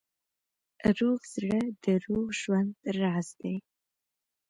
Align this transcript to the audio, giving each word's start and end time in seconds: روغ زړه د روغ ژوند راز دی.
روغ 0.97 1.19
زړه 1.33 1.59
د 1.83 1.85
روغ 2.05 2.27
ژوند 2.41 2.73
راز 2.99 3.27
دی. 3.39 3.55